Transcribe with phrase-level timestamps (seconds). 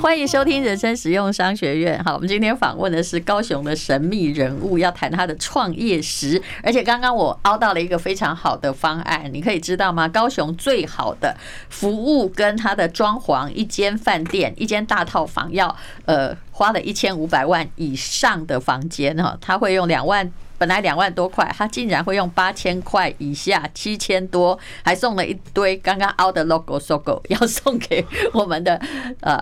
[0.00, 2.00] 欢迎收听人生实用商学院。
[2.04, 6.40] 好，我们今天访问的是高雄的神秘人物，要谈他的创业史。
[6.62, 10.06] 而且刚刚我凹到了一个非常好的方案，你可以知道吗？
[10.06, 11.36] 高雄最好的
[11.68, 20.30] 服务跟他的装潢，一间饭店，一间大套房要呃花了一千五百万以上的房间哈，他会用两万。
[20.58, 28.74] 本来两万多块，他竟然会用八千块以下，七千多，还送了一堆刚刚凹的 logo logo，要送给我们的
[29.22, 29.40] 呃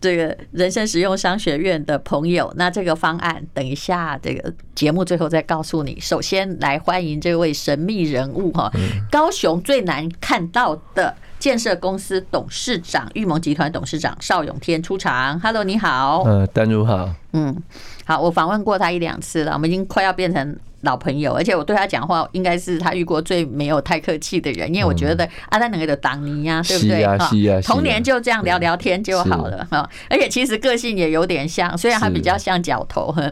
[0.00, 2.52] 这个人生实用商学院的朋友。
[2.56, 5.98] 那这个方案，等一下这个节目最后再告诉你。
[6.00, 8.70] 首先来欢迎这位神秘人物哈，
[9.10, 15.38] 高雄最难看到的建设公司董事长，玉盟集团董事长邵永天出场。
[15.40, 16.22] Hello，你好。
[16.24, 17.08] 呃，丹如好。
[17.32, 17.56] 嗯。
[18.04, 27.06] 好，我访问过他一两次了，我们已经快要变成老朋友，而且我对他讲话应该是他遇过最没有太客气的人，因为我觉得阿丹那个的挡泥呀，对不对？
[27.06, 27.30] 哈，
[27.62, 33.14] 童年就这样聊聊天就好了哈，而且其实个性也有点像，虽然他比较像角头。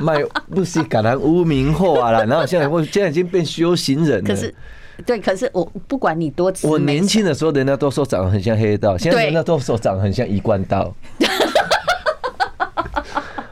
[0.00, 4.24] 卖不是给人污名化了，然后现在我现在已经变修行人了。
[4.24, 4.54] 可是，
[5.00, 10.94] 对，可是我不管你多，我年轻的时候人家都说长得很像黑道，现在人家都说长得很像一贯道。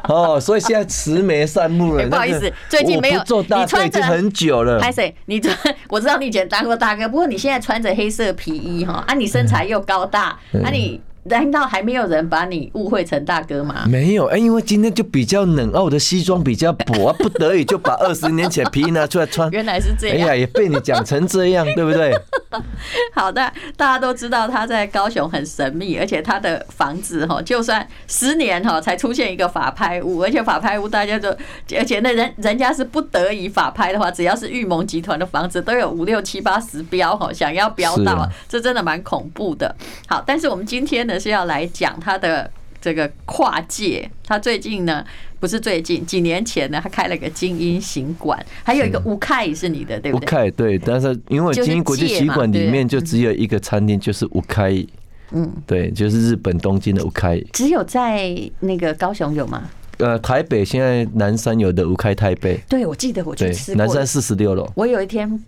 [0.09, 2.05] 哦，所以现在慈眉善目了。
[2.09, 4.81] 不好意思，最近没有做大哥已经很久了。
[4.81, 5.15] 拍谁？
[5.27, 5.55] 你穿，
[5.91, 11.01] 我知道你以前当过大哥，不过你现在穿着黑色皮衣哈，啊，你身材又高大，啊，你。
[11.29, 13.85] 难道还没有人把你误会成大哥吗？
[13.89, 19.51] 没有，哎，因为今天就比较冷，哦，我的西装比较薄，不得已就把 二十年前皮衣拿出来穿。
[19.51, 22.15] 原来是这样，哎呀，也被你讲成这样，对不对？
[23.15, 31.29] 好的，大家都知道他在高雄很神秘，而且他的房子哈，就算十年哈才出现一个法拍屋，而且法拍屋大家都，
[31.77, 39.75] 而且那人人家是不得已法拍的话，只要是玉盟集团的房子都有五六七八十标哈，想要标到，这真的蛮恐怖的。
[40.07, 41.18] 好，但是我们今天呢？
[41.19, 44.09] 是要来讲他的这个跨界。
[44.25, 45.05] 他最近呢，
[45.41, 50.27] 不是最近，几年前呢，他开了个精英行馆，还有一个乌凯是你的，对不对？
[50.27, 54.85] 乌凯对，但是因为精英国际行馆里面就只有一个餐厅，就是乌凯。
[55.31, 57.39] 嗯，对，就是日本东京的乌凯。
[57.53, 59.69] 只有在那个高雄有吗？
[59.99, 62.59] 呃，台北现在南山有的乌凯台北。
[62.69, 64.71] 对，我记得我去吃过南山四十六楼。
[64.75, 65.43] 我有一天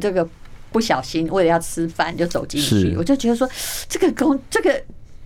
[0.00, 0.28] 这个
[0.70, 3.48] 不小心为了要吃饭就走进去，我就觉得说
[3.88, 4.82] 这个公这个。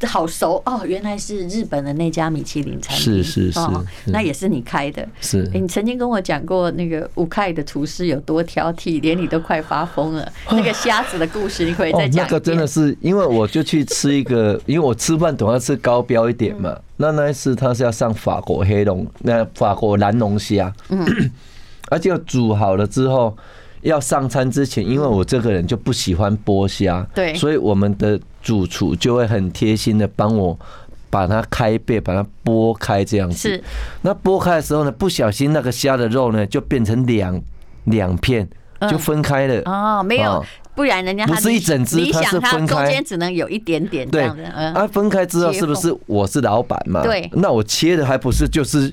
[0.07, 3.61] 好熟哦，原来是日本的那家米其林餐厅，是是是，
[4.07, 5.07] 那也是你开的。
[5.21, 10.33] 是，你曾经跟我讲过那个乌凯的厨师有多挑剔，连你都快发疯了。
[10.51, 12.25] 那个虾子的故事，你可以再讲。
[12.25, 16.77] 那个真的是，因为我就去吃一个， 因为我吃饭总要吃高标一点嘛。
[16.97, 21.05] 那那一次他是要上法国黑龙，那法国蓝龙虾，嗯，
[21.91, 23.37] 而且煮好了之后。
[23.83, 30.59] 要上餐之前，因为我这个人就不喜欢剥虾，对，所以我们的主厨就会很贴心的帮我
[31.11, 33.49] 把它开背，把它剥开这样子。
[33.49, 33.65] 是，
[34.03, 37.41] 那剥开的时候呢，不小心那个虾的肉呢就变成两
[37.85, 38.49] 两片，
[38.91, 39.63] 就分开了。
[39.65, 44.45] 哦，没有，不然人家不是一整只，它是分开，中间只能有一点点这样的。
[44.55, 47.03] 嗯，啊，分开之后是不是我是老板嘛？
[47.03, 48.93] 对，那我切的还不是就是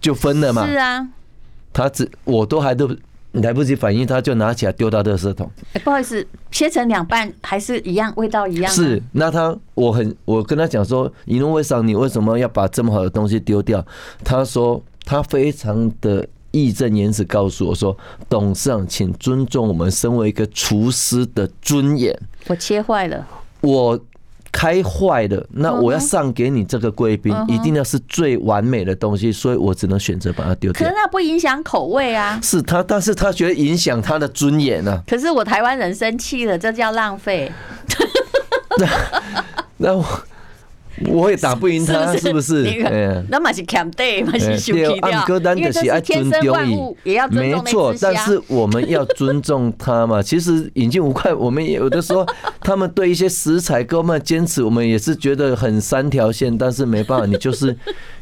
[0.00, 0.66] 就分了嘛？
[0.66, 1.06] 是啊，
[1.72, 2.88] 他只我都还都。
[3.32, 5.50] 来不及反应，他就拿起来丢到垃圾桶。
[5.72, 8.72] 哎，不好意思，切成两半还是一样，味道一样。
[8.72, 13.84] 是，那他我很我跟他讲说，因为什么你为什么要把这么好的东西丢掉？
[14.24, 17.96] 他说他非常的义正言辞告诉我说，
[18.28, 22.18] 董事长，请尊重我们身为一个厨师的尊严。
[22.48, 23.26] 我切坏了。
[23.60, 23.98] 我。
[24.52, 30.80] 开坏的，那我要上给你这个贵宾，一定要是最完美的东西，所以我只能选择把它丢掉。
[30.80, 32.38] 可是那不影响口味啊。
[32.42, 35.02] 是他，但是他觉得影响他的尊严啊。
[35.06, 37.50] 可是我台湾人生气了，这叫浪费。
[38.78, 38.88] 那
[39.76, 40.04] 那我。
[41.06, 42.62] 我也打不赢他，是不是？
[43.28, 45.54] 那嘛是欠对，嘛是修皮掉。
[45.54, 47.64] 因为这是天生万物，也要尊重。
[47.64, 50.22] 没错，但是我们要尊重他嘛。
[50.22, 52.26] 其实引进五块，我们有的时候
[52.60, 56.56] 他们对一些食材跟我们坚持，我们也是觉得很三条线。
[56.56, 57.74] 但是没办法，你就是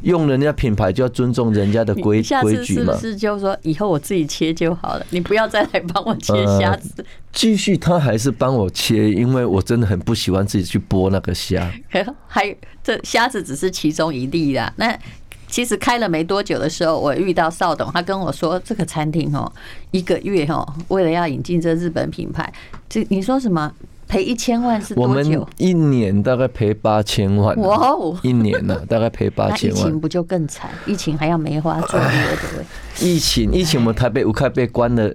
[0.03, 2.97] 用人家品牌，就要尊重人家的规规矩嘛。
[2.97, 7.05] 是，就是说以后我自己切就好了，你不要再来帮我切虾子。
[7.33, 11.71] 继续，他还是帮我切，因为我真的很不喜欢自己去剥那个虾。
[12.27, 14.73] 还这虾子只是其中一例啦。
[14.77, 14.99] 那
[15.47, 19.51] 其实开了没多久的时候，我遇到邵董，他跟我说，这个餐厅哦，
[19.93, 22.53] 一个月哦，为了要引进这日本品牌，
[22.89, 23.73] 这你说什么？
[24.09, 25.11] 赔一千万是多久？
[25.11, 27.55] 我们一年大概赔八千万。
[27.59, 28.19] 哇哦！
[28.23, 29.79] 一年呢，大概赔八千万。
[29.79, 30.71] 疫情不就更惨？
[30.87, 32.01] 疫情还要梅花座，
[32.99, 35.15] 疫情，疫情，我们台北五开被关了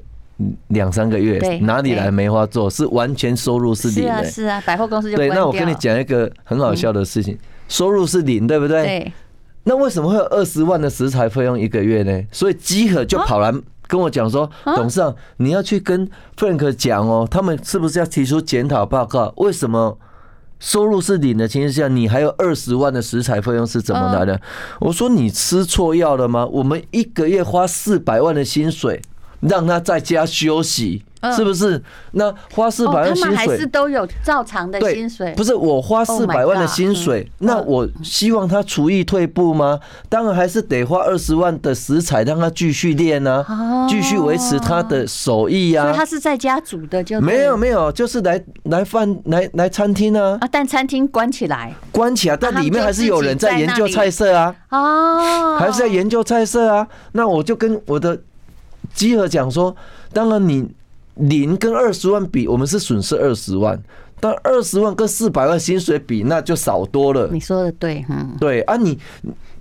[0.68, 2.70] 两三个月，哪里来梅花做？
[2.70, 4.24] 是完全收入是零的。
[4.26, 5.30] 是啊，百货公司就对。
[5.30, 7.38] 那我跟你讲一个很好笑的事情，
[7.68, 8.84] 收入是零，对不对？
[8.84, 9.14] 对。
[9.66, 12.22] 那为什么会有二十万的食材费用一个月呢？
[12.32, 13.54] 所以集合就跑来。
[13.86, 19.32] 跟我讲说，董事长，你要去跟 Frank 讲哦，他们是不是要提出检讨报告？
[19.38, 20.00] 为什么
[20.58, 24.40] 收入是零的情况下，你还有二十万的食材费用是怎么来的？
[24.80, 26.46] 我说你吃错药了吗？
[26.46, 29.00] 我们一个月花四百万的薪水，
[29.48, 31.04] 让他在家休息。
[31.38, 31.82] 是不是？
[32.12, 35.34] 那花四百万薪水，还是都有照常的薪水？
[35.38, 39.80] 不是我花四百万的薪水，那我希望他厨艺退步吗？
[40.10, 45.86] 当然还是得花二十万的食材让他继续练啊，继续维持他的手艺啊。
[45.86, 50.38] 所以他是在家煮的，就没有没有，就是来来饭来来餐厅啊。
[50.42, 54.54] 啊，但餐厅关起来，关起来，但里面还是有人在研究菜色啊。
[54.72, 56.86] 哦，还是在研究菜色啊。
[57.14, 58.20] 那我就跟我的
[58.94, 59.76] 集合讲说，
[60.12, 60.68] 当然你。
[61.16, 63.80] 零跟二十万比，我们是损失二十万，
[64.20, 67.30] 但二十万跟四百万薪水比，那就少多了。
[67.32, 68.98] 你说的对，嗯，对啊，你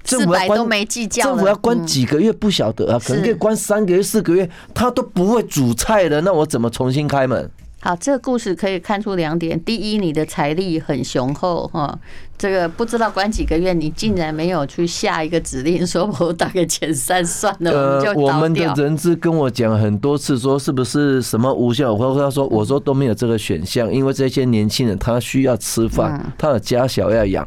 [0.02, 7.50] 政府都没计较，政府要关几个月不晓得啊，可能可以关三个月、四个月，他都不会煮菜的，那我怎么重新开门？
[7.84, 11.98] 好，这个故事可以看出两点：第一，你的财力很雄厚哈，
[12.38, 21.92] 这个不知道关几个月，你竟然没有去下一个指令，说我打个前三算了，呃，我们的人资跟我讲很多次，说是不是什么无效？
[21.92, 27.44] 我跟他说，我说都没有这个选项，因为这些年轻人他需要吃饭，他的家小要养，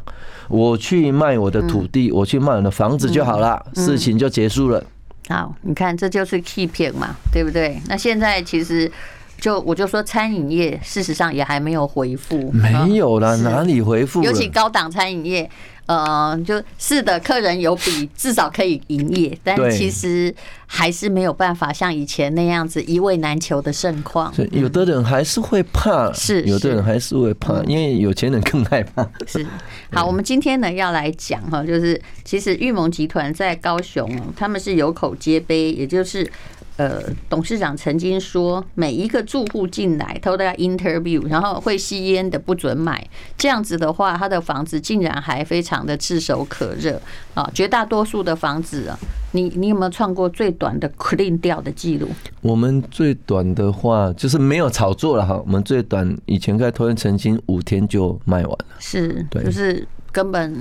[0.50, 4.84] 我去卖我的土地，我去卖我的房子就好了，事情就结束了。
[5.30, 7.80] 好，你看这就是 key 片嘛，对不对？
[7.88, 8.92] 那现在其实。
[9.40, 14.22] 就我就说，餐饮业事实上也还没有回复，没有啦，哪里回复？
[14.22, 15.48] 尤其高档餐饮业，
[15.84, 20.34] 呃，就是的，客人有比至少可以营业，但其实
[20.66, 24.32] 还是没有办法像以前那样子一位难求的盛况。
[24.50, 29.06] 有的人还是会怕，是有的人还是会怕，因为有钱人更害怕。
[29.26, 29.46] 是
[29.92, 36.28] 好，我们今天呢要来讲哈，就是其实玉盟集团在高雄，他们是有口皆碑，也就是。
[36.76, 43.02] 呃，董事长曾经说，每一个住户进来，他都要 interview，然后会吸烟的不准买。
[43.38, 47.00] 这样子的话，他的房子竟然还非常的炙手可热
[47.32, 47.50] 啊！
[47.54, 48.98] 绝大多数的房子啊，
[49.32, 52.08] 你你有没有创过最短的 clean 掉的记录？
[52.42, 60.54] 我们最短的话就是没有炒作了哈，我们最短以前在托运曾经五天就卖完了，是，对，就是根本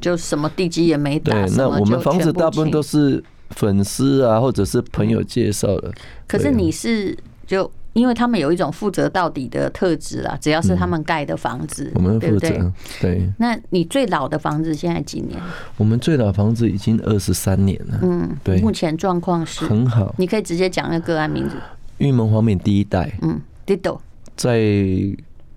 [0.00, 1.32] 就什么地基也没打。
[1.32, 3.24] 对，那我们房子大部分都是。
[3.54, 5.92] 粉丝啊，或者是朋友介绍的。
[6.26, 7.16] 可是你是
[7.46, 12.72] 就因为他们有一种负责到底的特质啦，只要是他们盖的房子，我们负责。
[13.00, 13.30] 对。
[13.38, 15.38] 那你最老的房子现在几年？
[15.76, 17.98] 我们最老房子已经二十三年了。
[18.02, 18.60] 嗯，对。
[18.60, 20.14] 目前状况是很好。
[20.18, 21.56] 你可以直接讲那个个案名字。
[21.98, 23.12] 玉门黄敏第一代。
[23.20, 23.98] 嗯，Dido。
[24.34, 24.60] 在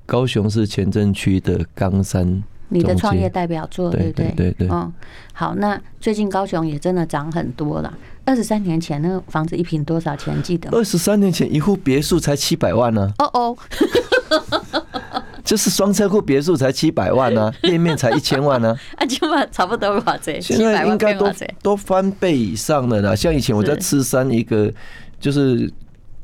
[0.06, 2.44] 高雄市前镇区的冈山。
[2.70, 4.34] 你的创业代表作，对不对？
[4.36, 4.68] 对对。
[4.70, 4.92] 嗯，
[5.34, 7.94] 好，那最近高雄也真的涨很多了。
[8.26, 10.42] 二十三年前那个房子一平多少钱？
[10.42, 10.70] 记得？
[10.72, 13.14] 二十三年前一户别墅才七百万呢。
[13.20, 13.58] 哦哦，
[15.46, 18.76] 就是双车库别墅才七百万呢， 店面才一千万呢。
[18.96, 20.18] 啊，起码差不多吧？
[20.22, 21.32] 这现在应该都
[21.62, 23.16] 都翻倍以上的了。
[23.16, 24.74] 像以前我在赤山一个
[25.20, 25.72] 就是。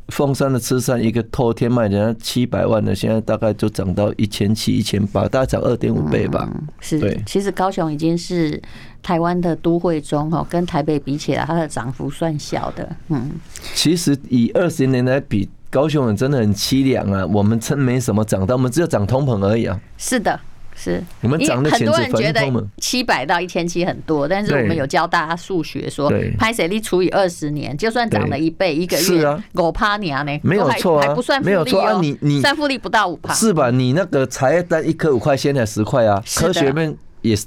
[0.08, 6.50] 凤山的吃山一个透天卖人家七百万的，现在大概就涨到一千七、一千八，大概涨二点五倍吧。
[6.54, 8.62] 嗯是，对，其实高雄已经是
[9.02, 12.96] 台湾的都会中哈，跟台北比起来，它的涨幅算小的。
[13.08, 13.32] 嗯，
[13.74, 17.26] 其实以二十年来比，高雄人真的很凄凉啊。
[17.28, 19.80] 我们真没什么涨到，我们只有涨通膨而已啊。
[19.98, 20.40] 是的。
[20.76, 22.42] 是，我们涨的钱很多人觉得
[22.78, 29.44] 七百到一千七很多，但是我们有教大家数学说，说拍水力除以二十年，就算涨了一倍，一个月是啊。
[29.54, 33.70] 五趴你啊呢，没有错啊，还不算没有错啊，你你算复利不到五趴，是吧？
[33.70, 37.38] 你那个茶叶蛋一颗五块，现在十块啊，科学面也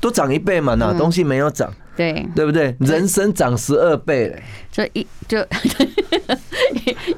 [0.00, 1.72] 都涨一倍嘛，哪东西没有涨？
[1.98, 2.74] 对，对不对？
[2.78, 5.44] 人生涨十二倍嘞，所以一就。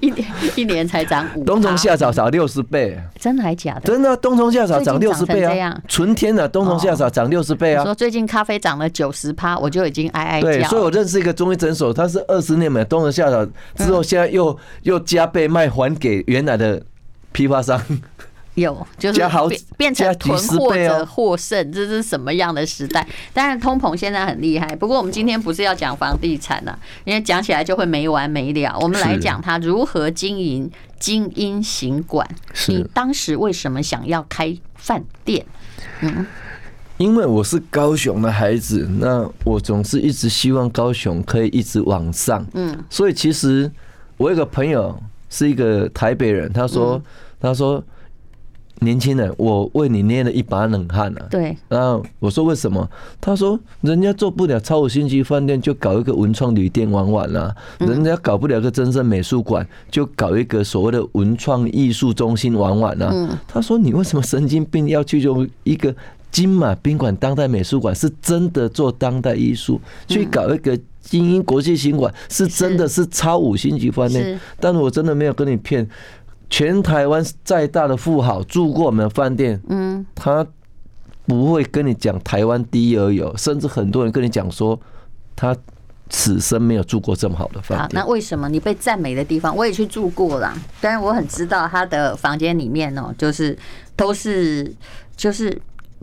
[0.01, 3.81] 一年一年才涨五，冬虫夏草涨六十倍，真的还假的？
[3.83, 5.79] 真的，冬虫夏草涨六十倍啊！
[5.87, 7.85] 纯天的冬虫夏草涨六十倍啊！
[7.85, 10.47] 说最近咖啡涨了九十趴，我就已经哀哀叫。
[10.47, 13.45] 对，所以我认识一个中医诊所，他是二十年买冬虫夏草
[13.77, 16.81] 之后，现在又又加倍卖还给原来的
[17.33, 17.81] 批发商。
[18.61, 23.07] 有，就是变变成囤货者获胜，这是什么样的时代？
[23.33, 24.75] 当然，通膨现在很厉害。
[24.77, 28.79] 不过，我们今天不是要讲房地产啊，因为讲起来就会没完没了。
[28.81, 32.27] 我们来讲它如何经营精英行馆。
[32.69, 35.45] 你当时为什么想要开饭店？
[36.01, 36.27] 嗯，
[36.99, 42.47] 因为我是高雄的孩子，那我总是一直希望高雄可以一直往上。
[42.55, 43.71] 嗯，所以其实
[44.17, 44.97] 我有个朋友
[45.29, 47.03] 是一个台北人，他说，
[47.41, 47.83] 他说。
[48.81, 51.27] 年轻人，我为你捏了一把冷汗啊！
[51.31, 52.89] 对，然后我说为什么？
[53.21, 63.39] 他说人家做不了超五星级饭店，就搞一个文创旅店玩玩啦；人家搞不了个真正美术馆，就搞一个所谓的文创艺术中心玩玩啦。
[63.47, 65.95] 他说你为什么神经病要去用一个
[66.31, 67.95] 金马宾馆当代美术馆？
[67.95, 74.41] 是真的做当代艺术，去搞一个精英国际行馆，是真的是超五星级饭店。
[74.59, 75.87] 但是我真的没有跟你骗。
[76.51, 80.45] 全台湾再大的富豪住过我们的饭店，嗯，他
[81.27, 84.79] 不会跟你讲台湾第一而有，甚至很多人跟你讲说
[85.35, 85.57] 他
[86.09, 88.03] 此生没有住过这么好的饭店。
[88.03, 90.53] 好，那为什么你被赞美的地方，我也去住过啦。
[90.81, 93.57] 当然我很知道他的房间里面哦，就是
[93.97, 94.71] 都是
[95.17, 95.57] 就是。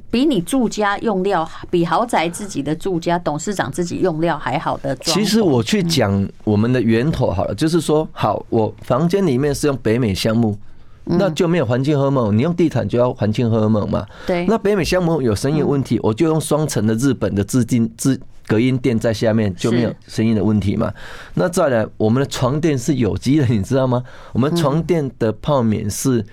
[0.10, 4.96] 比你住家用料，比豪宅自己的住家董事长自己用料还好的。
[4.98, 10.58] 其实我去讲我们的源头好了，就是说，好，我房间里面是用北美橡木，
[11.04, 12.36] 那就没有环境荷尔蒙。
[12.38, 14.06] 你用地毯就要环境荷尔蒙嘛。
[14.26, 14.46] 对。
[14.46, 20.94] 那北美橡木有声音问题，我就用双层的日本的自定自隔音垫在下面，就没有声音的问题嘛。
[21.34, 24.02] 那再来，我们的床垫是有机的，你知道吗？
[24.32, 26.26] 我们床垫的泡棉是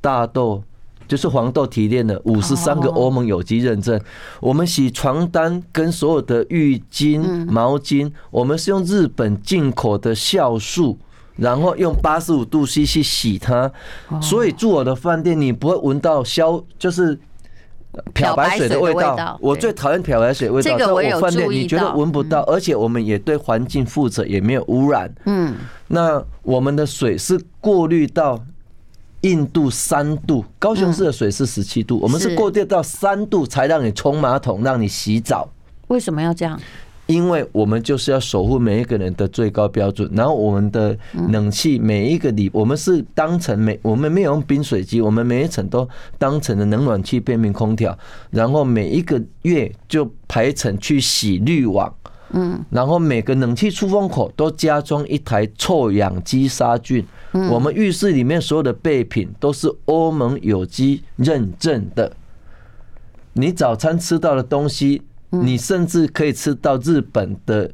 [0.00, 0.62] 大豆。
[1.08, 3.98] 就是黄豆提炼的五十三个欧盟有机认证。
[4.40, 10.98] 我们洗床单跟所有的浴巾、毛巾，我们是用日本进口的酵素，
[11.36, 13.72] 然后用八十五度 C 去洗它。
[14.20, 17.18] 所以住我的饭店，你不会闻到消，就是
[18.12, 19.38] 漂白水的味道。
[19.40, 22.42] 我最讨厌漂白水味道，在我饭店你觉得闻不到。
[22.42, 25.10] 而且我们也对环境负责，也没有污染。
[25.24, 25.54] 嗯，
[25.88, 28.38] 那我们的水是过滤到。
[29.22, 35.48] 印度三度，高雄市的水是十七度，我们是过掉到三度才让你冲马桶，让你洗澡。
[35.88, 36.60] 为什么要这样？
[37.06, 40.08] 因为我们就是要守护每一个人的最高标准。
[40.12, 40.94] 然后我们的
[41.30, 47.98] 冷气每一个里，我们是当成每我们没有用冰水机，我们每一层都当成了冷暖气变频空调。
[48.30, 51.90] 然后每一个月就排成去洗滤网。
[52.30, 57.04] 嗯，然后每个冷气出风口都加装一台臭氧机杀菌。
[57.50, 62.12] 我们浴室里面所有的备品都是欧盟有机认证的。
[63.32, 67.70] 你早餐吃到的东西，你甚至可以吃到日本的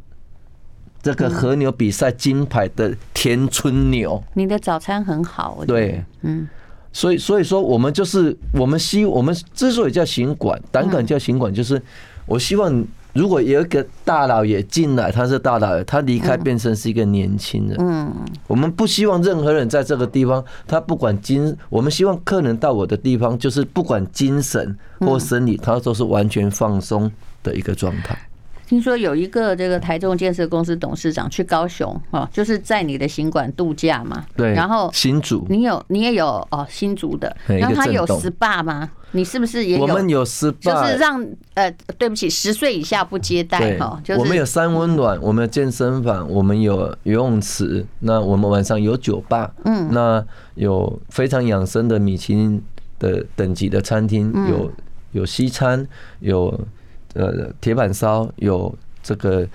[1.03, 4.23] 这个和牛比赛金牌的田村牛。
[4.35, 6.49] 你的早餐很好，对，嗯，
[6.93, 11.81] 所以所以说我们就是我们希我们之所以叫行管，胆敢叫行管，就是
[12.27, 12.85] 我希望。
[13.14, 17.76] 如果有一个大老爷进来，他是大老爷，他离开变成是一个年轻人。
[17.78, 18.12] 嗯，
[18.49, 27.11] 我们不希望任何人在这个地方，他不管精，我们希望客人到我的地方，就是不管精神或生理，他都是完全放松
[27.42, 28.18] 的一个状态。
[28.66, 34.25] 听说有一个这个台中建设公司董事长去高雄哦，就是在你的行馆度假嘛。
[34.37, 34.52] 对。
[34.54, 38.90] 然后新竹，你有你也有哦新竹的，然后他有 SPA 吗？
[39.12, 39.83] 你是不是也有？
[39.83, 44.00] 我们有 SPA，就是让呃，对不起，十岁以下不接待哈。
[44.02, 52.61] 就是我们有三温暖，我们有健身房，我们有游泳池，那我们晚上有酒吧，嗯，那有非常养生的米其林
[52.99, 54.73] 的等级的餐厅，有
[55.12, 55.87] 有西餐，
[56.21, 56.59] 有。
[57.14, 59.49] 呃，铁板烧有这个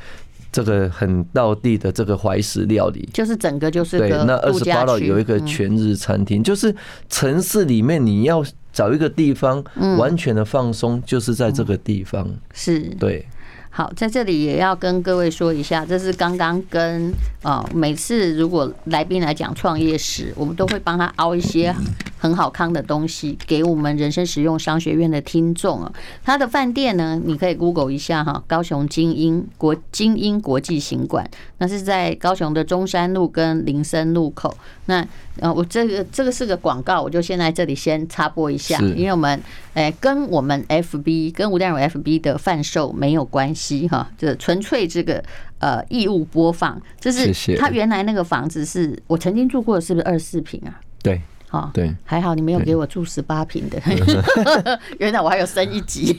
[0.51, 4.09] 这个很道地的这个怀石料理，就是整个就是对。
[4.25, 6.75] 那二十八楼有一个全日餐厅，就是
[7.09, 9.63] 城市里面你要找一个地方
[9.97, 12.27] 完全的放松，就是在这个地方。
[12.53, 13.25] 是，对。
[13.71, 17.13] 好，在这里也要跟各位说一下，这是刚刚跟
[17.43, 21.73] 啊，每次如果来宾来讲创业史，我们都会帮他凹一些
[22.19, 25.91] 很好康的东西给我们人生实用商学院的听众啊。
[26.23, 34.55] 他的饭店呢，你可以 Google 一下哈，高雄精英国精英国际行馆，那是在高雄的中山路跟林森路口。
[34.85, 35.07] 那
[35.39, 39.41] 呃，我这个这个是个广告，我就先在这里先插播一下，因为我们
[39.75, 45.23] 诶跟我们 FB 跟吴淡如 FB 的贩售没有关系哈，这纯粹这个
[45.59, 46.81] 呃义务播放。
[46.99, 50.81] 就是他原来那个房子是我曾经住过，是不是二四平啊？
[51.01, 51.21] 对。
[51.51, 53.81] 好，对，还好你没有给我住十八平的，
[54.99, 56.15] 原来我还有升一级。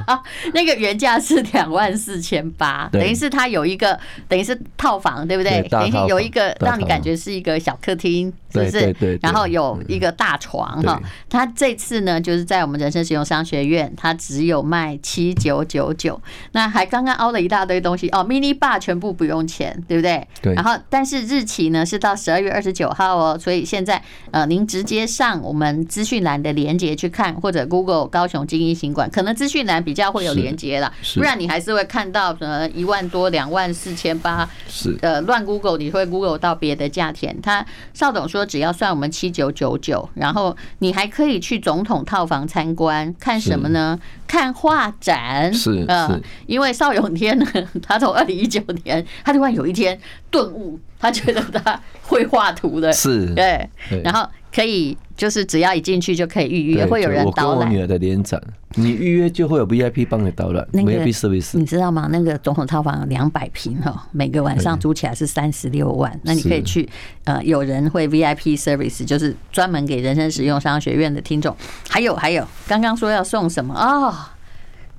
[0.52, 3.98] 那个原价是两万四千八，等于是它有一个，
[4.28, 5.66] 等于是套房，对不对？
[5.70, 9.18] 等于有一个让你感觉是一个小客厅，是不是？
[9.22, 11.00] 然后有一个大床哈。
[11.30, 16.20] 它这次呢，就是在我们人生实用商学院，它只有卖七九九九，
[16.52, 20.28] 那还刚刚凹了一大堆东西哦，mini bar 全部不用钱，对不对？
[20.42, 20.52] 对。
[20.52, 24.68] 然后，但是日期呢是到十二月二十九号哦，所以现在呃，您。
[24.74, 37.40] 直接上我们资讯栏的连接去看，或者 Google 高雄精英行馆，可能资讯栏比较会有连接啦，不然你还是会看到呃一万多、两万四千八，是呃乱 Google 你会 Google 到别的价钱。
[37.40, 43.96] 他邵董说只要算我们七九九九，然后你还可以去总统套房参观，看什么呢？
[44.26, 45.54] 看画展。
[45.54, 47.46] 是呃，因为邵永天呢，
[47.80, 49.96] 他从二零一九年，他突然有一天
[50.32, 53.70] 顿悟，他觉得他会画图的，是对，
[54.02, 54.28] 然后。
[54.54, 57.58] 可以，就是只要一进去就可以预约，会有人导览。
[57.58, 58.40] 我跟我女儿的联展，
[58.76, 60.64] 你预约就会有 VIP 帮你导览。
[60.72, 62.08] VIP service，你知道吗？
[62.12, 66.20] 那个总统套房有两百平哈，每个晚上租起来是三十六万。
[66.22, 66.88] 那你可以去，
[67.24, 71.56] 呃，有人会 VIP service，就是专门给人生实用商学院的听众。
[71.88, 74.36] 还有还有，刚刚说要送什么啊？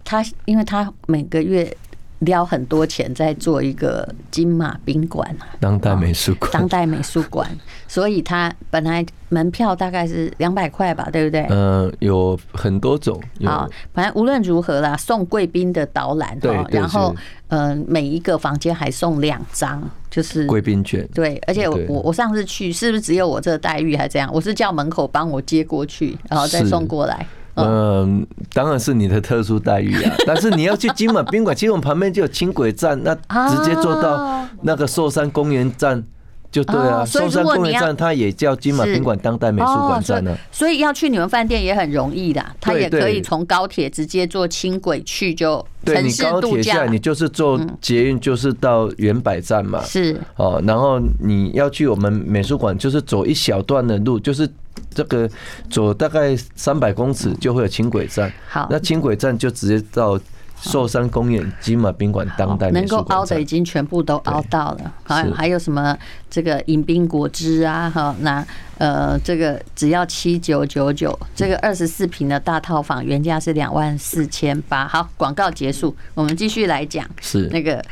[0.04, 1.76] 他因为他每个月。
[2.20, 7.48] 撩很多钱在做一个金马宾馆，当代美术馆，当代美术馆，
[7.88, 11.46] 所以它本来门票大概是两百块吧，对不对？
[11.50, 13.22] 嗯，有很多种。
[13.44, 17.14] 好，反正无论如何啦，送贵宾的导览，对，然后
[17.50, 21.08] 嗯，每一个房间还送两张，就是贵宾券。
[21.14, 24.30] 对，而且我我我上次去是不是只有我这个待遇还这样？
[24.34, 27.28] 我是叫门口帮我接过去，然后再送过来。
[27.56, 30.16] 嗯，当然是你的特殊待遇啊！
[30.28, 36.04] 但是你要去金马宾馆，其实我们旁边就有轻轨站，那直接坐到那个寿山公园站
[36.56, 37.04] 就对啊。
[37.04, 40.34] 寿山公园站它也叫金马宾馆当代美术馆站呢。
[40.52, 45.66] 所以要去你们饭店也很容易的，它也可以从高铁直接坐轻轨去就。
[45.84, 49.84] 对，你高铁下，你就是坐捷运，就是到原百站嘛。
[49.84, 54.50] 是哦，然后你要去我们美术馆，就是走一小段的路，就是。
[54.94, 55.30] 这个
[55.70, 60.20] 走大概三百公尺就会有轻轨站，好，那轻轨站就直接到
[60.62, 64.94] 寿山公园金马宾馆当代能够凹的已经全部都凹到了。
[65.04, 65.98] 好还有什么
[66.30, 67.90] 这个迎宾果汁啊？
[67.90, 68.46] 哈，那
[68.78, 74.88] 呃，这个只要七九九九，这个二十四平的大套房原价是两万四千八。
[74.88, 77.06] 好，广告结束，我们继续来讲。
[77.22, 77.84] 是那个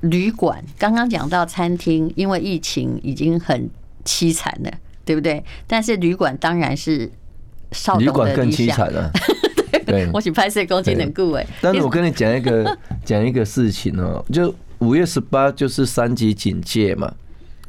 [0.00, 3.68] 旅馆，刚刚讲到餐厅，因为疫情已经很
[4.04, 4.70] 凄惨了。
[5.06, 5.40] 对不对？
[5.68, 7.08] 但是旅馆当然是
[7.70, 9.08] 少旅馆更凄惨了。
[9.84, 11.46] 对，我请拍摄公斤的顾问。
[11.60, 17.12] 但是我跟你讲一个 讲一个事情哦，就五月十八就是三级警戒嘛。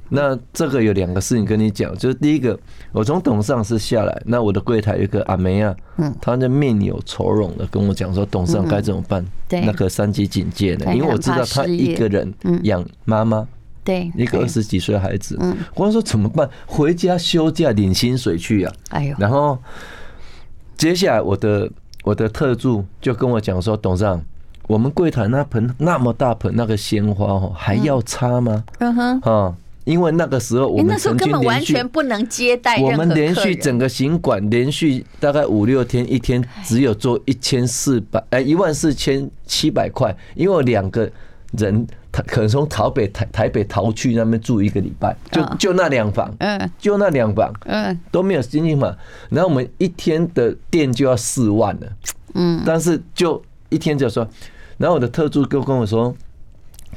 [0.10, 2.58] 那这个有两个事情跟你讲，就是第一个，
[2.94, 9.26] 我从董事长室下来，那我的柜台有一个阿梅啊，嗯，他就面有愁容的跟我讲说，董事长该怎么办？
[9.50, 10.96] 对，那个三级警戒呢？
[10.96, 13.46] 因为我知道他一个人养妈妈。
[13.84, 16.50] 对，一个二十几岁的孩子，嗯，我说怎么办？
[16.66, 18.72] 回家休假领薪水去呀？
[18.90, 19.58] 哎呦，然后
[20.78, 21.70] 接下来我的
[22.08, 24.24] 我的特助就跟我讲说，董事长，
[24.66, 28.64] 我们柜台那盆那么大盆那个鲜花哦，还要插吗？
[28.80, 41.12] 嗯哼，啊，因为那个时候我们根本完全不能接待，我们连续整个行馆连续大概五六天，一天只有做一千四百哎一万四千七百块，因为两个
[41.58, 41.86] 人。
[42.26, 48.96] 可能从台北台台北逃去那边住一个礼拜，就就那两房，嗯，就那两房，嗯，都没有经济嘛。
[49.30, 51.88] 然后我们一天的电就要四万了，
[52.34, 54.28] 嗯，但是就一天就说，
[54.78, 56.16] 然后我的特助就跟我说，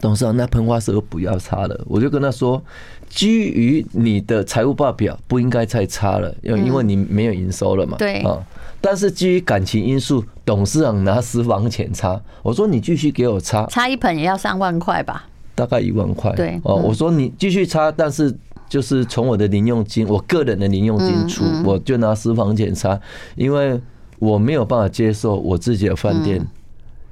[0.00, 1.84] 董事长，那喷花石油不要擦了。
[1.86, 2.62] 我就跟他说，
[3.08, 8.38] 基于你的财务报表不应该再擦了，因为因为你没有营收了嘛，对啊。
[8.80, 12.18] 但是基于感情因素，董事长拿私房钱擦。
[12.42, 15.26] 我说你继续给我擦，擦一盆也要三万块吧？
[15.54, 16.32] 大概一万块。
[16.32, 18.34] 对，哦，我说你继续擦，但是
[18.70, 22.98] 就是从我的零用金，我个人的零用金出，我就拿私房钱擦，
[23.36, 23.78] 因为
[24.18, 26.46] 我没有办法接受我自己的饭店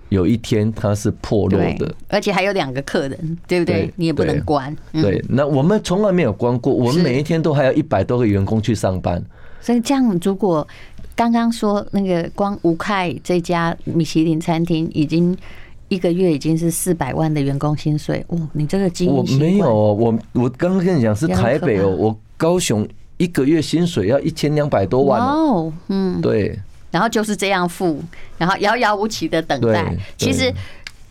[0.08, 3.92] 有一天它是破落的，而且还有两个客人，对不对？
[3.96, 4.74] 你也不能关。
[4.92, 9.22] 对，那我们从来没有关过，我们每一天都还有一百多个员工去上班。
[9.60, 10.66] 所以这样，如果
[11.14, 15.36] 刚刚说那个光吴凯这家米其林餐厅已经
[15.88, 26.56] 一个月已经是四百万的员工薪水哦，你这个经营我没有，我我刚刚跟你讲是台北哦，我高雄一个月薪水要一千两百多万哦，嗯，对，
[26.90, 28.02] 然后就是这样付，
[28.38, 29.94] 然后遥遥无期的等待。
[30.16, 30.52] 其实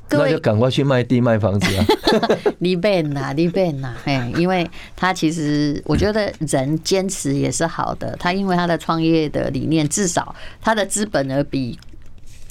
[0.10, 1.86] 那就赶快去卖地卖房子啊！
[2.60, 8.16] 你变呐，你变呐，哎，因为他其实我觉得人坚持也是好的。
[8.18, 11.78] 他因为他的创业的理念，至少他的资本额比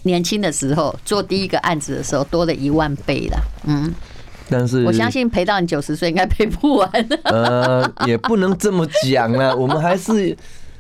[0.02, 3.38] 年轻的时候做第一个案子的时候多了一万倍了。
[3.64, 3.94] 嗯，
[4.50, 6.90] 但是我相信赔到你九十岁应该赔不完。
[7.24, 10.36] 呃，也不能这么讲了，我们还是。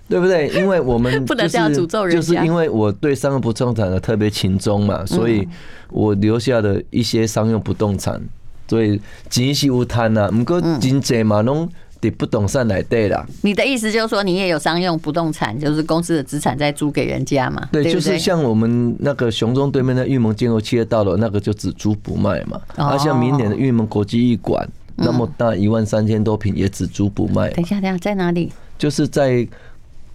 [0.08, 0.48] 对不对？
[0.54, 5.46] 因为我们不能这样诅咒人家，就是因为我对商用不动产的特别情衷嘛，所以
[5.90, 8.20] 我留下的一些商用不动产，
[8.68, 11.68] 所以钱是有贪呐，不过真济嘛，拢
[12.00, 13.26] 得不懂算来对啦。
[13.42, 17.68] 你的意思就是说，你也有商用不动产，就是公司的资产在租给人家嘛？
[17.72, 22.60] 对，就是像我们那个雄中对面的玉盟建筑企业大楼，那个就只租不卖嘛。
[22.76, 27.50] 啊，像明年的玉盟国际艺馆那么大一万三千多平，也只租不卖。
[27.50, 28.52] 等一下，等一下，在哪里？
[28.78, 29.48] 就是在。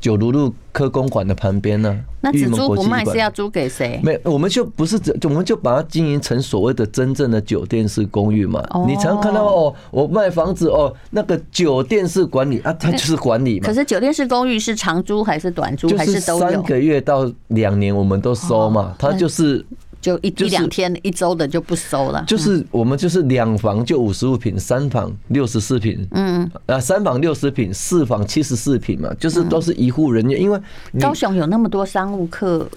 [0.01, 3.99] 九如路科公馆的旁边呢，那只租不卖是要租给谁？
[4.03, 8.61] 没，我们就不是，我们就把它经营成所谓的真正的酒店式公寓嘛。
[8.87, 13.67] 你常看到哦，我卖房子哦，那个酒店式管理啊，它就是管理嘛。
[13.67, 15.95] 可是酒店式公寓是长租还是短租？
[15.95, 16.39] 还是都有？
[16.39, 19.63] 三个月到两年我们都收嘛，它就是。
[20.01, 22.23] 就一一两天一周的就不收了。
[22.27, 30.35] 就是我们就是两房就五十五平，三房六十四平，嗯，啊，三房六十平，四房七十四平嘛，就是都是一户人家。
[30.35, 30.59] 因为
[30.99, 32.67] 高雄有那么多商务客，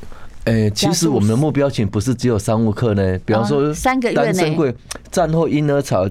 [0.45, 4.75] 诶，其实我们的目标群不是只有商务客呢，比方说三个月内
[5.11, 6.09] 战后婴儿潮，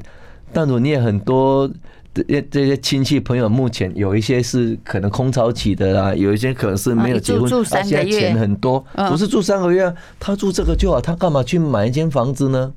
[0.51, 1.69] 但如你也很多。
[2.13, 12.73] 这这些亲戚朋友目前有一些是可能空巢期的啦，有一些可能是没有结婚，他现在钱很多，不是住三个月，他住这个就好，他干嘛去买一间房子呢？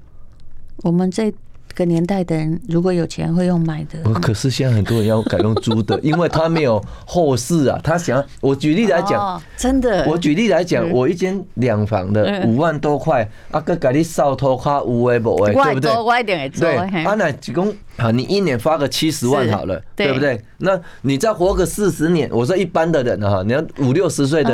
[0.82, 1.32] 我们这。
[1.76, 7.78] 个年代的人如果有钱会用买的，可是现在很多人要改用租的，因为他没有后事啊。
[7.84, 15.90] 他想，我举例来讲，真的，我举例来讲，我一间两房的五万多块，啊，个给你扫头卡五万不万，对不对？
[16.48, 20.40] 对，啊，那几公好，你一年发个七十万好了，对不对？
[20.58, 24.50] 那你再活个四十年，我说一般的人哈，你要五六十岁的，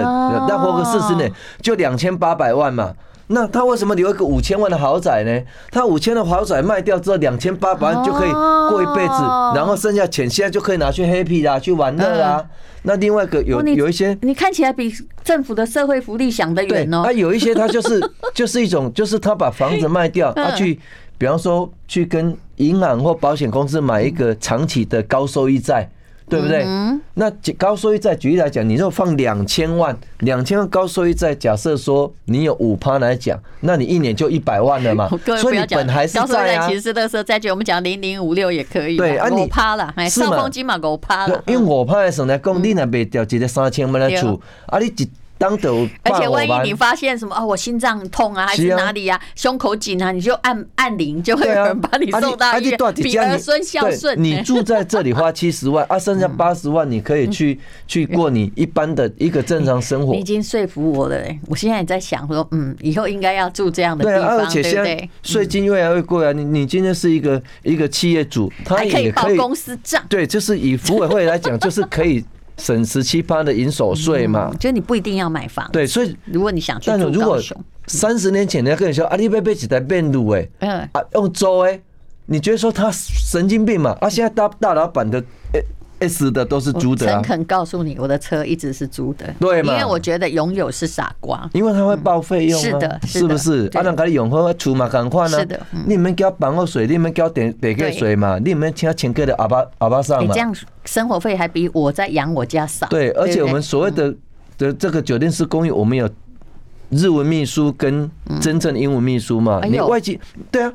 [0.49, 1.31] 再活个四十年，
[1.61, 2.93] 就两千八百万嘛。
[3.29, 5.41] 那他为什么留一个五千万的豪宅呢？
[5.71, 8.31] 他五千的豪宅卖掉之后，两千八百万就可以
[8.69, 9.23] 过一辈子，
[9.55, 12.45] 然后剩下钱现在就可以拿去 happy 啦，去玩乐啊。
[12.83, 17.03] 那另外一个有有一些，你看起来比政府的社会福利想得远哦。
[17.03, 18.01] 啊，有一些他就是
[18.35, 20.79] 就是一种，就是他把房子卖掉，他去，
[21.17, 25.89] 比方说去跟银行或保险公司买一个长期的高收益债。
[26.33, 26.64] 对不对？
[27.14, 35.11] 那高收益债，举例来讲，你就放两千万，两千万高收益债，假设说你有五趴来讲，那你一年就一百万了嘛。
[35.38, 36.66] 所以你本还是在啊。
[36.66, 38.97] 其实那时候债券，我们讲零零五六也可以。
[38.97, 41.42] 对啊，你五趴了，少风金嘛五趴了。
[41.47, 45.09] 因为我趴的时候来讲，你那边掉一个三千万来出，啊，你一。
[46.03, 52.79] 而且万一你发现什么哦，我心脏痛啊，还是哪里呀，胸口紧啊，你就按按铃，就会有人把你送到医院。
[52.97, 60.13] 比儿孙孝顺，你住在这里花 七十万啊，剩下八十万你可以去去过你一般的一个正常生活。
[60.13, 61.17] 你已经说服我了，
[61.49, 66.33] 我现在也在想说，嗯，以后应该要住这样的地方，而且现在税金越来越贵啊。
[66.33, 70.03] 你你今天是一个一个企业主，他也可以报公司账。
[70.09, 72.25] 对，就是以服委会来讲，就是可以。
[72.62, 75.68] 省十七趴的营所税嘛，就你不一定要买房。
[75.72, 77.57] 对，所以如果你想去住高雄，
[77.88, 81.81] 三十年前人家跟你说，阿里贝贝几台变路哎，嗯，啊用租哎，
[82.27, 83.96] 你觉得说他神经病嘛？
[84.01, 85.22] 啊，现在大大老板的
[86.09, 87.07] S 的都是租的。
[87.07, 89.73] 诚恳告诉你，我的车一直是租的，对吗？
[89.73, 92.61] 因为我觉得拥有是傻瓜，因为他会报费用。
[92.61, 93.71] 是的，是不是？
[93.75, 95.38] 啊，人家你永和出嘛，赶快呢？
[95.38, 98.38] 是的，你们交房屋水，你们交电电费税嘛？
[98.38, 100.33] 你们请请客的阿巴阿巴桑嘛？
[100.35, 102.87] 这样生活费还比我在养我家少。
[102.88, 104.15] 对，而且我们所谓的
[104.59, 106.09] 的这个酒店式公寓，我们有
[106.91, 108.11] 日文秘书跟
[108.41, 109.61] 真正英文秘书嘛？
[109.65, 110.19] 你外籍
[110.51, 110.73] 对啊？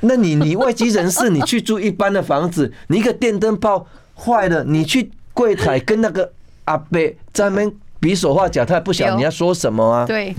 [0.00, 3.86] 那你你外籍人士，你去住一般的房子， 你一个电灯泡。
[4.24, 6.30] 坏了，你去柜台跟那个
[6.64, 7.00] 阿伯
[7.32, 10.06] 在那边比手画脚，他也不晓得你要说什么啊？
[10.06, 10.34] 对，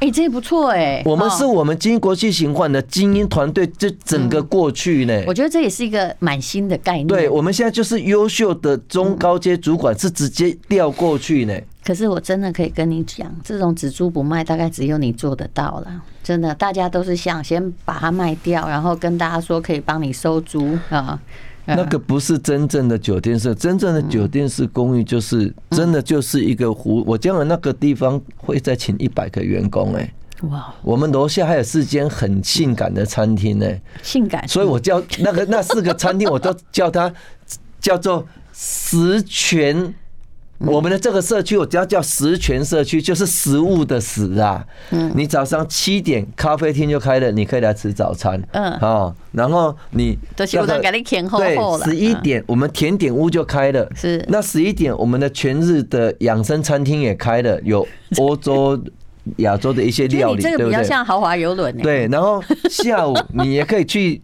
[0.00, 1.02] 哎，这也不错哎。
[1.04, 7.06] 我们是我们经营国际型化的精英团队，这整个过去呢，我觉得这也是一个蛮新的概念。
[7.06, 11.54] 对，我们现在就是优秀的中高阶主管是直接调过去呢。
[11.84, 16.02] 可是我真的可以跟你讲，这种只租不卖，大概只有你做得到了。
[16.22, 21.18] 真的，大家都是想先把它卖掉，然后跟大家说可以帮你收租啊。
[21.76, 27.04] 那个不是真正的酒店式，真正的酒店式公寓就是真的就是一个湖。
[27.06, 30.74] 我将来那个地方会再请一百个员工哎，哇！
[30.82, 33.66] 我们楼下还有四间很性感的餐厅呢，
[34.02, 34.46] 性感。
[34.48, 37.12] 所以我叫那个那四个餐厅，我都叫它
[37.80, 39.94] 叫做十全
[40.58, 44.66] 我们的这个社区，我只要叫食全社区，就是食物的食啊。
[44.90, 48.42] 嗯，你早上七点咖啡厅就开了，你可以来吃早餐。
[48.52, 53.88] 嗯，好，然后你对十一点我们甜点屋就开了。
[53.94, 57.86] 是，那十一点我们的全日的养生餐厅也开了，有
[58.18, 58.76] 欧洲、
[59.36, 61.76] 亚洲的一些料理，这个比较像豪华游轮。
[61.78, 64.20] 对，然后下午你也可以去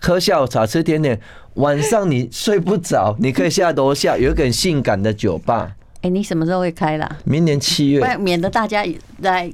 [0.00, 1.20] 喝下午茶、吃甜点。
[1.54, 5.72] 晚上你睡不着，你可以下楼下有一个很性感的酒吧。
[6.00, 7.18] 哎，你什么时候会开啦？
[7.24, 8.84] 明年七月，免得大家
[9.20, 9.52] 来。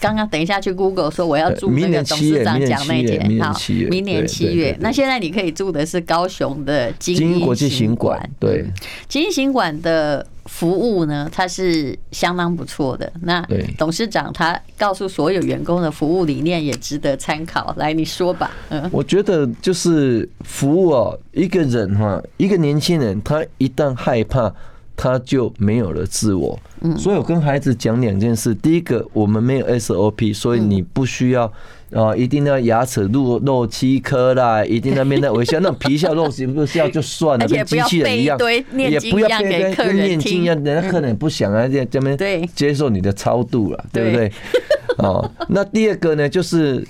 [0.00, 3.54] 刚刚等一下去 Google 说我要住那个董事长讲那间，好，
[3.88, 4.76] 明年七月。
[4.80, 8.64] 那现在你可以住的是高雄的金英国际行馆，对，
[9.08, 13.10] 晶英行馆的服务呢，它是相当不错的。
[13.22, 13.44] 那
[13.76, 17.74] 董事长他告诉所有员工的服务理念也值得参考。
[17.76, 18.50] 来，你说吧。
[18.68, 24.54] 嗯，我觉得就是服务哦，一个人哈，一个年轻人，他一旦害怕。
[25.02, 26.58] 他就没有了自我，
[26.98, 28.54] 所以我跟孩子讲两件事。
[28.54, 31.50] 第一个，我们没有 SOP，所以你不需要
[31.94, 38.38] 啊，一定要牙齿露露七颗啦，一定要面带微笑，那种皮笑肉不笑就算了， 跟机器人一样，
[38.74, 44.30] 也不要背跟念经一样，人家客人不想啊，这这边接受你的超度了，对不对？
[44.98, 46.86] 哦，那第二个呢，就是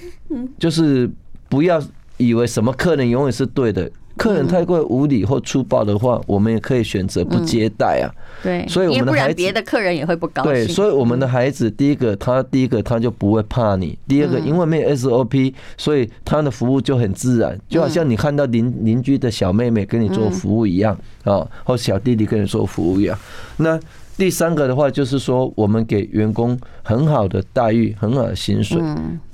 [0.59, 1.09] 就是
[1.49, 1.81] 不要
[2.17, 3.89] 以为什么客人永远是对的。
[4.21, 8.13] 客人太过无理或粗暴的话，我们也可以选择不接待啊。
[8.43, 10.53] 对，所以我们的孩子别的客人也会不高兴。
[10.53, 23.19] 对，所以我们的孩子，第一个他第一个他就不会怕你，第二个因为没有 SOP，所以他的服务就很自然，就好像你看到邻邻居的小妹妹跟你做服务一样啊，或小弟弟跟你做服务一样。
[23.57, 23.81] 那
[24.19, 28.79] 第三个的话就是说，我们给员工很好的待遇，很好的薪水。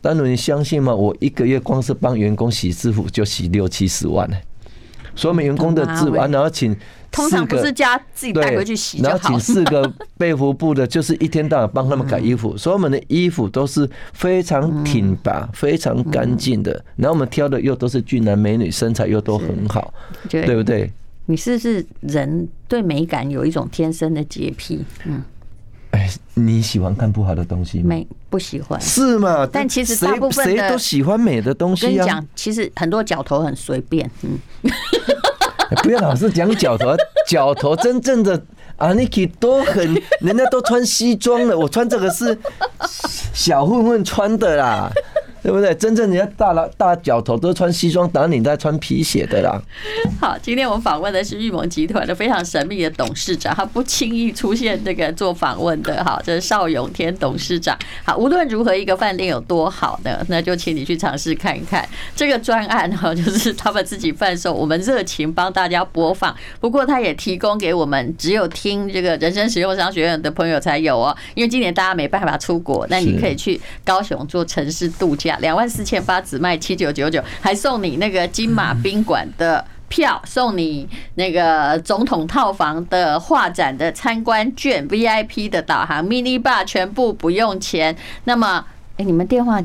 [0.01, 0.95] 但是你相信吗？
[0.95, 4.37] 我一个月光是帮员工洗制服就洗六七十万呢。
[5.17, 6.77] 所有我们员工的制服，然后请
[7.11, 12.57] 通常不是家自己带回去洗，然后请四个被服部的，就是一天到晚帮他们改衣服。
[12.57, 16.73] 所以我们的衣服都是非常挺拔、非常干净的。
[16.97, 19.93] 然后我们挑的又都是俊男美女，身材又都很好，
[20.29, 20.93] 对不对？
[21.27, 24.85] 你是不是人对美感有一种天生的洁癖？
[25.05, 25.23] 嗯。
[25.93, 27.85] 哎，你喜欢看不好的东西吗？
[27.89, 28.79] 没，不喜欢。
[28.79, 29.49] 是嘛？
[29.51, 31.89] 但其实大部分谁都喜欢美的东西啊。
[31.89, 34.11] 跟你讲，其实很多角头很随便。
[34.23, 34.39] 嗯，
[35.83, 36.95] 不要老是讲脚头，
[37.27, 38.41] 脚头真正的
[38.77, 42.39] 阿尼基都很，人家都穿西装了，我穿这个是
[43.33, 44.91] 小混混穿的啦。
[45.47, 45.73] 对不对？
[45.77, 49.63] 真正人家大老大脚头都穿西装打领带穿皮鞋的啦。
[50.21, 56.03] 好，今天我们访问的是玉盟集团的非常神秘的董事长，他不轻易出现这个做访问的。
[56.03, 57.79] 好，这是邵永天董事长。
[58.05, 66.35] 好，无论如何一个饭店有多好呢， 那就请你去尝试看一看这个专案哈，就是他们自己贩售，我们热情帮大家播放。
[66.59, 75.36] 不过他也提供给我们只有听这个人生实用商学院的朋友才有哦，因为今年大家没办法出国，那你可以去高雄做城市度假。
[75.41, 87.97] 两万四千八只卖七九九九，还送你那个金马宾馆的票，送你那个总统套房的画展的参观券，VIP 的导航，mini bar 全部不用钱。
[88.25, 88.65] 那么，
[88.97, 89.63] 哎，你们电话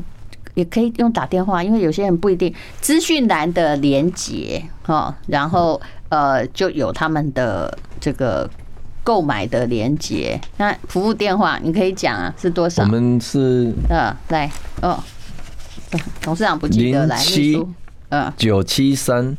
[0.54, 2.54] 也可以用打电话，因为有些人不一定。
[2.80, 8.48] 资讯栏的连接哈，然后呃就有他们的这个
[9.02, 10.40] 购买的连接。
[10.58, 12.84] 那服务电话你可以讲啊，是多少？
[12.84, 14.48] 我们是呃，来
[14.82, 15.02] 哦。
[16.22, 17.66] 董事长不记得来，零七
[18.10, 19.36] 嗯九七三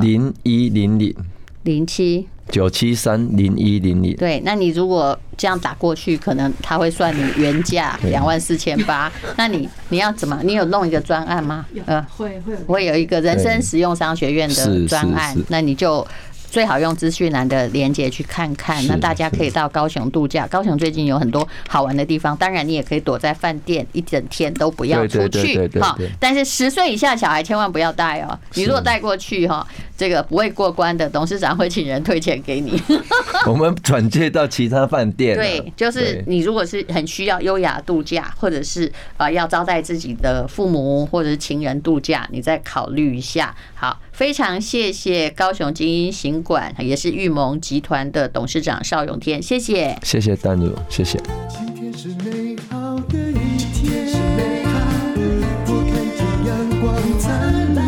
[0.00, 1.14] 零一零零
[1.62, 4.16] 零七九七三零一零零。
[4.16, 9.12] 对，那你如果这样打过去，可能他会算你原价两万四千八。
[9.36, 10.40] 那你你要怎么？
[10.42, 11.66] 你有弄一个专案吗？
[11.86, 16.06] 嗯，会会会有一个人生实用商学院的专案，那你就。
[16.50, 20.46] 最好用资讯栏的连接去看看，那大家可以到高雄度假。
[20.46, 25.70] 高雄最近有很多好玩的地方，当然你也可以躲在饭店一整天都不要出去。
[25.80, 28.38] 好，但是十岁以下小孩千万不要带哦。
[28.54, 32.80] 你如果带过去哈，这个不会过关的，董事长会请人退钱给你。
[33.46, 35.36] 我们转介到其他饭店。
[35.36, 43.54] 对，就是你如果是很需要优雅度假，或者是啊要招待自己的父母或者是情人度假，你再考虑一下。
[43.74, 44.00] 好。
[44.18, 51.18] 非常谢谢高雄精英行馆，也是玉盟集团的董事长邵永天，谢谢，谢谢丹如，谢谢。
[51.48, 54.06] 今天是美好的一天，
[55.66, 56.86] 我看见阳光
[57.18, 57.78] 灿烂。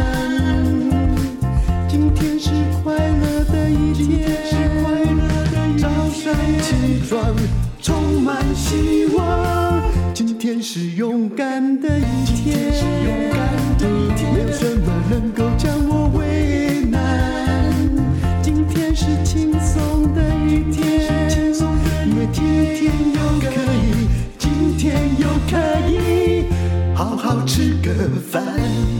[1.88, 2.50] 今天是
[2.82, 4.28] 快乐的一天，
[5.78, 7.34] 早上起床
[7.80, 9.18] 充满希望。
[10.14, 12.58] 今天是勇敢的一天，
[14.32, 15.89] 没有什么能够将
[28.30, 28.99] 烦。